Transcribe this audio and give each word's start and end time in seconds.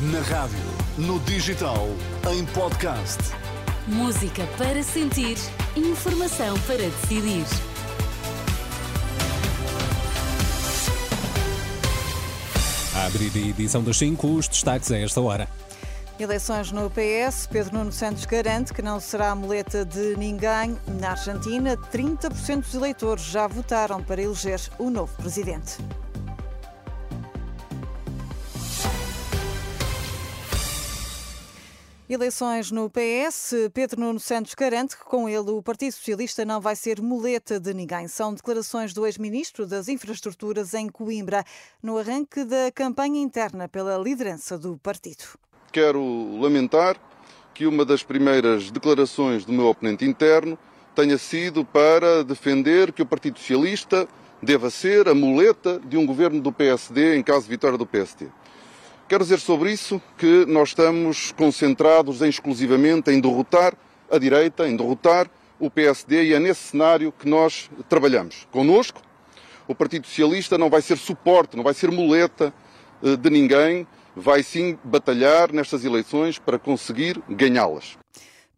Na 0.00 0.20
rádio, 0.20 0.56
no 0.96 1.18
digital, 1.18 1.88
em 2.30 2.46
podcast. 2.46 3.18
Música 3.88 4.46
para 4.56 4.80
sentir, 4.80 5.36
informação 5.74 6.56
para 6.68 6.76
decidir. 6.76 7.44
A 12.94 13.06
abrir 13.06 13.32
a 13.34 13.48
edição 13.48 13.82
das 13.82 13.98
5, 13.98 14.28
os 14.28 14.46
destaques 14.46 14.92
a 14.92 14.98
esta 14.98 15.20
hora. 15.20 15.48
Eleições 16.16 16.70
no 16.70 16.88
PS, 16.88 17.48
Pedro 17.50 17.78
Nuno 17.78 17.90
Santos 17.90 18.24
garante 18.24 18.72
que 18.72 18.82
não 18.82 19.00
será 19.00 19.30
a 19.30 19.34
muleta 19.34 19.84
de 19.84 20.14
ninguém. 20.16 20.78
Na 21.00 21.10
Argentina, 21.10 21.76
30% 21.76 22.60
dos 22.60 22.74
eleitores 22.74 23.24
já 23.24 23.48
votaram 23.48 24.00
para 24.00 24.22
eleger 24.22 24.60
o 24.78 24.90
novo 24.90 25.12
presidente. 25.16 25.78
Eleições 32.10 32.70
no 32.70 32.88
PS. 32.88 33.52
Pedro 33.74 34.00
Nuno 34.00 34.18
Santos 34.18 34.54
garante 34.54 34.96
que 34.96 35.04
com 35.04 35.28
ele 35.28 35.50
o 35.50 35.62
Partido 35.62 35.92
Socialista 35.92 36.42
não 36.42 36.58
vai 36.58 36.74
ser 36.74 37.02
muleta 37.02 37.60
de 37.60 37.74
ninguém. 37.74 38.08
São 38.08 38.32
declarações 38.32 38.94
do 38.94 39.04
ex-ministro 39.04 39.66
das 39.66 39.88
Infraestruturas 39.88 40.72
em 40.72 40.88
Coimbra, 40.88 41.44
no 41.82 41.98
arranque 41.98 42.44
da 42.44 42.72
campanha 42.74 43.20
interna 43.20 43.68
pela 43.68 43.98
liderança 43.98 44.56
do 44.56 44.78
partido. 44.78 45.22
Quero 45.70 46.40
lamentar 46.40 46.96
que 47.52 47.66
uma 47.66 47.84
das 47.84 48.02
primeiras 48.02 48.70
declarações 48.70 49.44
do 49.44 49.52
meu 49.52 49.66
oponente 49.66 50.06
interno 50.06 50.58
tenha 50.94 51.18
sido 51.18 51.62
para 51.62 52.24
defender 52.24 52.90
que 52.90 53.02
o 53.02 53.06
Partido 53.06 53.38
Socialista 53.38 54.08
deva 54.42 54.70
ser 54.70 55.10
a 55.10 55.14
muleta 55.14 55.78
de 55.78 55.98
um 55.98 56.06
governo 56.06 56.40
do 56.40 56.52
PSD 56.52 57.18
em 57.18 57.22
caso 57.22 57.42
de 57.42 57.50
vitória 57.50 57.76
do 57.76 57.84
PSD. 57.84 58.28
Quero 59.08 59.24
dizer 59.24 59.40
sobre 59.40 59.72
isso 59.72 60.02
que 60.18 60.44
nós 60.44 60.68
estamos 60.68 61.32
concentrados 61.32 62.20
em, 62.20 62.28
exclusivamente 62.28 63.10
em 63.10 63.18
derrotar 63.18 63.72
a 64.10 64.18
direita, 64.18 64.68
em 64.68 64.76
derrotar 64.76 65.30
o 65.58 65.70
PSD 65.70 66.24
e 66.24 66.34
é 66.34 66.38
nesse 66.38 66.60
cenário 66.68 67.10
que 67.10 67.26
nós 67.26 67.70
trabalhamos. 67.88 68.46
Conosco, 68.50 69.00
o 69.66 69.74
Partido 69.74 70.06
Socialista 70.06 70.58
não 70.58 70.68
vai 70.68 70.82
ser 70.82 70.98
suporte, 70.98 71.56
não 71.56 71.64
vai 71.64 71.72
ser 71.72 71.90
muleta 71.90 72.52
eh, 73.02 73.16
de 73.16 73.30
ninguém, 73.30 73.86
vai 74.14 74.42
sim 74.42 74.78
batalhar 74.84 75.54
nestas 75.54 75.86
eleições 75.86 76.38
para 76.38 76.58
conseguir 76.58 77.18
ganhá-las. 77.30 77.96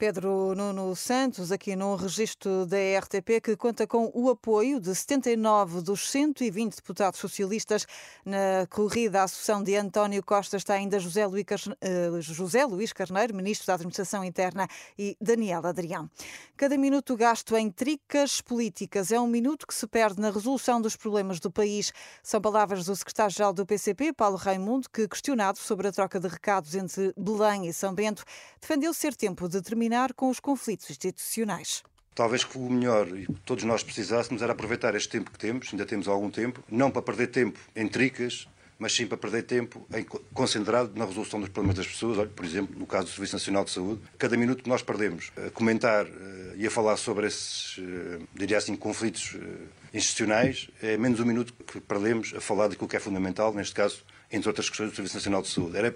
Pedro 0.00 0.54
Nuno 0.54 0.96
Santos, 0.96 1.52
aqui 1.52 1.76
num 1.76 1.94
registro 1.94 2.64
da 2.64 2.78
RTP, 3.00 3.38
que 3.42 3.54
conta 3.54 3.86
com 3.86 4.10
o 4.14 4.30
apoio 4.30 4.80
de 4.80 4.94
79 4.94 5.82
dos 5.82 6.08
120 6.10 6.76
deputados 6.76 7.20
socialistas. 7.20 7.86
Na 8.24 8.66
corrida 8.70 9.22
à 9.22 9.28
sucessão 9.28 9.62
de 9.62 9.76
António 9.76 10.22
Costa 10.22 10.56
está 10.56 10.72
ainda 10.72 10.98
José 10.98 11.26
Luís, 11.26 11.44
uh, 11.66 12.22
José 12.22 12.64
Luís 12.64 12.94
Carneiro, 12.94 13.34
Ministro 13.34 13.66
da 13.66 13.74
Administração 13.74 14.24
Interna, 14.24 14.66
e 14.98 15.18
Daniel 15.20 15.66
Adrião. 15.66 16.08
Cada 16.56 16.78
minuto 16.78 17.14
gasto 17.14 17.54
em 17.54 17.70
tricas 17.70 18.40
políticas 18.40 19.12
é 19.12 19.20
um 19.20 19.26
minuto 19.26 19.66
que 19.66 19.74
se 19.74 19.86
perde 19.86 20.18
na 20.18 20.30
resolução 20.30 20.80
dos 20.80 20.96
problemas 20.96 21.40
do 21.40 21.50
país. 21.50 21.92
São 22.22 22.40
palavras 22.40 22.86
do 22.86 22.96
secretário-geral 22.96 23.52
do 23.52 23.66
PCP, 23.66 24.14
Paulo 24.14 24.38
Raimundo, 24.38 24.88
que, 24.88 25.06
questionado 25.06 25.58
sobre 25.58 25.88
a 25.88 25.92
troca 25.92 26.18
de 26.18 26.26
recados 26.26 26.74
entre 26.74 27.12
Belém 27.18 27.68
e 27.68 27.72
São 27.74 27.94
Bento, 27.94 28.24
defendeu 28.58 28.94
ser 28.94 29.14
tempo 29.14 29.46
de 29.46 29.60
terminar 29.60 29.89
terminar 29.90 30.14
com 30.14 30.30
os 30.30 30.38
conflitos 30.38 30.88
institucionais. 30.88 31.82
Talvez 32.14 32.44
que 32.44 32.56
o 32.56 32.70
melhor, 32.70 33.08
e 33.08 33.26
todos 33.44 33.64
nós 33.64 33.82
precisássemos, 33.82 34.40
era 34.40 34.52
aproveitar 34.52 34.94
este 34.94 35.08
tempo 35.08 35.32
que 35.32 35.38
temos, 35.38 35.68
ainda 35.72 35.84
temos 35.84 36.06
algum 36.06 36.30
tempo, 36.30 36.62
não 36.70 36.90
para 36.90 37.02
perder 37.02 37.28
tempo 37.28 37.58
em 37.74 37.88
tricas, 37.88 38.46
mas 38.78 38.92
sim 38.92 39.06
para 39.06 39.16
perder 39.16 39.42
tempo 39.42 39.84
em, 39.92 40.04
concentrado 40.32 40.92
na 40.94 41.04
resolução 41.04 41.40
dos 41.40 41.48
problemas 41.48 41.76
das 41.76 41.86
pessoas. 41.88 42.18
Olha, 42.18 42.28
por 42.28 42.44
exemplo, 42.44 42.78
no 42.78 42.86
caso 42.86 43.06
do 43.06 43.10
Serviço 43.10 43.34
Nacional 43.34 43.64
de 43.64 43.70
Saúde, 43.72 44.00
cada 44.16 44.36
minuto 44.36 44.62
que 44.62 44.68
nós 44.68 44.80
perdemos 44.80 45.32
a 45.36 45.50
comentar 45.50 46.06
uh, 46.06 46.10
e 46.56 46.66
a 46.66 46.70
falar 46.70 46.96
sobre 46.96 47.26
esses, 47.26 47.78
uh, 47.78 48.28
diria 48.34 48.58
assim, 48.58 48.76
conflitos 48.76 49.34
uh, 49.34 49.68
institucionais, 49.92 50.70
é 50.80 50.96
menos 50.96 51.18
um 51.18 51.26
minuto 51.26 51.52
que 51.52 51.80
perdemos 51.80 52.32
a 52.36 52.40
falar 52.40 52.68
daquilo 52.68 52.88
que 52.88 52.96
é 52.96 53.00
fundamental, 53.00 53.52
neste 53.52 53.74
caso, 53.74 54.04
entre 54.30 54.48
outras 54.48 54.68
questões, 54.68 54.90
do 54.90 54.96
Serviço 54.96 55.16
Nacional 55.16 55.42
de 55.42 55.48
Saúde. 55.48 55.76
Era 55.76 55.94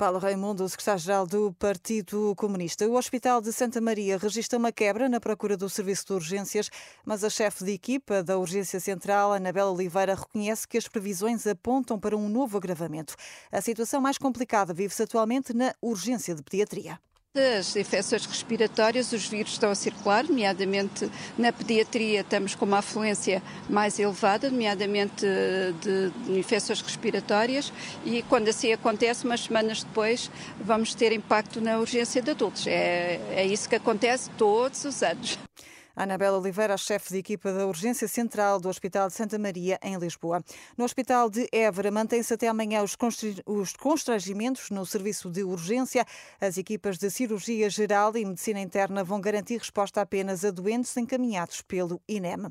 Paulo 0.00 0.18
Raimundo, 0.18 0.66
secretário-geral 0.66 1.26
do 1.26 1.52
Partido 1.52 2.34
Comunista. 2.34 2.88
O 2.88 2.96
Hospital 2.96 3.42
de 3.42 3.52
Santa 3.52 3.82
Maria 3.82 4.16
registra 4.16 4.58
uma 4.58 4.72
quebra 4.72 5.10
na 5.10 5.20
procura 5.20 5.58
do 5.58 5.68
serviço 5.68 6.06
de 6.06 6.12
urgências, 6.14 6.70
mas 7.04 7.22
a 7.22 7.28
chefe 7.28 7.64
de 7.66 7.72
equipa 7.72 8.22
da 8.22 8.38
Urgência 8.38 8.80
Central, 8.80 9.34
Anabela 9.34 9.70
Oliveira, 9.70 10.14
reconhece 10.14 10.66
que 10.66 10.78
as 10.78 10.88
previsões 10.88 11.46
apontam 11.46 12.00
para 12.00 12.16
um 12.16 12.30
novo 12.30 12.56
agravamento. 12.56 13.14
A 13.52 13.60
situação 13.60 14.00
mais 14.00 14.16
complicada 14.16 14.72
vive-se 14.72 15.02
atualmente 15.02 15.52
na 15.52 15.74
urgência 15.82 16.34
de 16.34 16.42
pediatria. 16.42 16.98
Das 17.32 17.76
infecções 17.76 18.26
respiratórias, 18.26 19.12
os 19.12 19.28
vírus 19.28 19.52
estão 19.52 19.70
a 19.70 19.74
circular, 19.76 20.24
nomeadamente 20.24 21.08
na 21.38 21.52
pediatria 21.52 22.22
estamos 22.22 22.56
com 22.56 22.64
uma 22.64 22.78
afluência 22.78 23.40
mais 23.68 24.00
elevada, 24.00 24.50
nomeadamente 24.50 25.24
de, 25.80 26.10
de 26.10 26.38
infecções 26.40 26.80
respiratórias, 26.80 27.72
e 28.04 28.22
quando 28.24 28.48
assim 28.48 28.72
acontece, 28.72 29.24
umas 29.24 29.42
semanas 29.42 29.84
depois, 29.84 30.28
vamos 30.60 30.92
ter 30.92 31.12
impacto 31.12 31.60
na 31.60 31.78
urgência 31.78 32.20
de 32.20 32.32
adultos. 32.32 32.66
É, 32.66 33.20
é 33.36 33.46
isso 33.46 33.68
que 33.68 33.76
acontece 33.76 34.28
todos 34.30 34.84
os 34.84 35.00
anos. 35.00 35.38
Anabela 36.02 36.38
Oliveira, 36.38 36.78
chefe 36.78 37.10
de 37.10 37.18
equipa 37.18 37.52
da 37.52 37.66
Urgência 37.66 38.08
Central 38.08 38.58
do 38.58 38.70
Hospital 38.70 39.08
de 39.08 39.12
Santa 39.12 39.38
Maria, 39.38 39.78
em 39.82 39.98
Lisboa. 39.98 40.42
No 40.74 40.86
Hospital 40.86 41.28
de 41.28 41.46
Évora, 41.52 41.90
mantém-se 41.90 42.32
até 42.32 42.48
amanhã 42.48 42.82
os, 42.82 42.96
os 43.44 43.74
constrangimentos 43.74 44.70
no 44.70 44.86
serviço 44.86 45.28
de 45.28 45.44
urgência. 45.44 46.06
As 46.40 46.56
equipas 46.56 46.96
de 46.96 47.10
cirurgia 47.10 47.68
geral 47.68 48.16
e 48.16 48.24
medicina 48.24 48.60
interna 48.60 49.04
vão 49.04 49.20
garantir 49.20 49.58
resposta 49.58 50.00
apenas 50.00 50.42
a 50.42 50.50
doentes 50.50 50.96
encaminhados 50.96 51.60
pelo 51.60 52.00
INEM. 52.08 52.50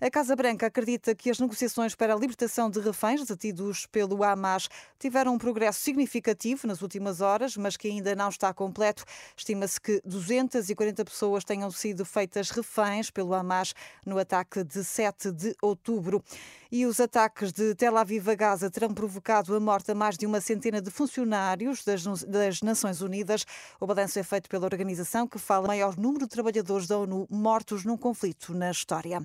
A 0.00 0.10
Casa 0.10 0.34
Branca 0.34 0.66
acredita 0.66 1.14
que 1.14 1.28
as 1.28 1.38
negociações 1.38 1.94
para 1.94 2.14
a 2.14 2.18
libertação 2.18 2.70
de 2.70 2.80
reféns 2.80 3.26
detidos 3.26 3.84
pelo 3.84 4.24
Hamas 4.24 4.70
tiveram 4.98 5.34
um 5.34 5.38
progresso 5.38 5.80
significativo 5.80 6.66
nas 6.66 6.80
últimas 6.80 7.20
horas, 7.20 7.58
mas 7.58 7.76
que 7.76 7.88
ainda 7.88 8.14
não 8.14 8.30
está 8.30 8.54
completo. 8.54 9.04
Estima-se 9.36 9.78
que 9.78 10.00
240 10.02 11.04
pessoas 11.04 11.44
tenham 11.44 11.70
sido 11.70 12.02
feitas 12.02 12.48
reféns 12.48 12.85
reféns 12.86 13.10
pelo 13.10 13.34
Hamas 13.34 13.74
no 14.04 14.18
ataque 14.18 14.62
de 14.62 14.84
7 14.84 15.32
de 15.32 15.56
outubro. 15.60 16.22
E 16.70 16.84
os 16.84 16.98
ataques 16.98 17.52
de 17.52 17.76
Tel 17.76 17.96
Aviv 17.96 18.28
a 18.28 18.34
Gaza 18.34 18.68
terão 18.68 18.92
provocado 18.92 19.54
a 19.54 19.60
morte 19.60 19.92
a 19.92 19.94
mais 19.94 20.18
de 20.18 20.26
uma 20.26 20.40
centena 20.40 20.82
de 20.82 20.90
funcionários 20.90 21.84
das, 21.84 22.02
das 22.24 22.60
Nações 22.60 23.00
Unidas. 23.00 23.46
O 23.78 23.86
balanço 23.86 24.18
é 24.18 24.22
feito 24.24 24.48
pela 24.48 24.64
organização 24.64 25.28
que 25.28 25.38
fala 25.38 25.68
maior 25.68 25.96
número 25.96 26.24
de 26.24 26.30
trabalhadores 26.30 26.88
da 26.88 26.98
ONU 26.98 27.26
mortos 27.30 27.84
num 27.84 27.96
conflito 27.96 28.52
na 28.52 28.72
história. 28.72 29.24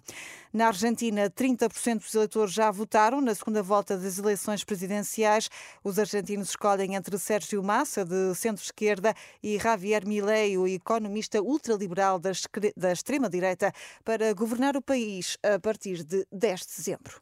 Na 0.54 0.68
Argentina, 0.68 1.32
30% 1.32 2.00
dos 2.00 2.14
eleitores 2.14 2.54
já 2.54 2.70
votaram 2.70 3.20
na 3.22 3.34
segunda 3.34 3.64
volta 3.64 3.98
das 3.98 4.20
eleições 4.20 4.64
presidenciais. 4.64 5.50
Os 5.84 5.98
argentinos 5.98 6.50
escolhem 6.50 6.94
entre 6.94 7.18
Sérgio 7.18 7.64
Massa, 7.64 8.06
de 8.06 8.36
centro-esquerda, 8.36 9.16
e 9.42 9.58
Javier 9.58 10.06
Milei, 10.06 10.60
o 10.60 10.68
economista 10.68 11.42
ultraliberal 11.42 12.20
da 12.20 12.92
extrema-direita, 12.92 13.74
para 14.04 14.32
governar 14.34 14.78
o 14.78 14.82
país 14.82 15.38
a 15.42 15.60
partir 15.60 16.04
de 16.04 16.24
10 16.32 16.60
de 16.62 16.68
dezembro. 16.78 17.22